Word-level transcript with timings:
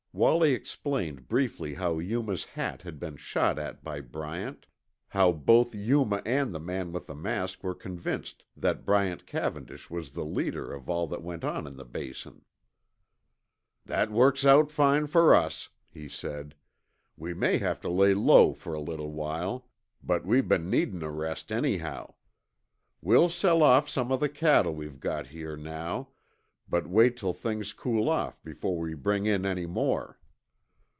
Wallie 0.13 0.51
explained 0.51 1.29
briefly 1.29 1.75
how 1.75 1.97
Yuma's 1.99 2.43
hat 2.43 2.81
had 2.81 2.99
been 2.99 3.15
shot 3.15 3.57
at 3.57 3.81
by 3.81 4.01
Bryant; 4.01 4.65
how 5.07 5.31
both 5.31 5.73
Yuma 5.73 6.21
and 6.25 6.53
the 6.53 6.59
man 6.59 6.91
with 6.91 7.07
the 7.07 7.15
mask 7.15 7.63
were 7.63 7.73
convinced 7.73 8.43
that 8.57 8.83
Bryant 8.85 9.25
Cavendish 9.25 9.89
was 9.89 10.11
the 10.11 10.25
leader 10.25 10.73
of 10.73 10.89
all 10.89 11.07
that 11.07 11.23
went 11.23 11.45
on 11.45 11.65
in 11.65 11.77
the 11.77 11.85
Basin. 11.85 12.43
"That 13.85 14.11
works 14.11 14.45
out 14.45 14.69
fine 14.69 15.07
for 15.07 15.33
us," 15.33 15.69
he 15.89 16.09
said. 16.09 16.55
"We 17.15 17.33
may 17.33 17.59
have 17.59 17.79
to 17.79 17.87
lay 17.89 18.13
low 18.13 18.51
for 18.53 18.73
a 18.73 18.81
little 18.81 19.13
while, 19.13 19.69
but 20.03 20.25
we've 20.25 20.47
been 20.47 20.69
needin' 20.69 21.03
a 21.03 21.09
rest 21.09 21.53
anyhow. 21.53 22.15
We'll 22.99 23.29
sell 23.29 23.63
off 23.63 23.87
some 23.87 24.11
of 24.11 24.19
the 24.19 24.27
cattle 24.29 24.75
we've 24.75 24.99
got 24.99 25.27
here 25.27 25.55
now, 25.55 26.09
but 26.69 26.87
wait 26.87 27.17
till 27.17 27.33
things 27.33 27.73
cool 27.73 28.07
off 28.07 28.41
before 28.43 28.77
we 28.79 28.93
bring 28.93 29.25
in 29.25 29.45
any 29.45 29.65
more." 29.65 30.17